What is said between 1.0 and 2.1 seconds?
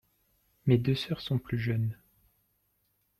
sont plus jeunes.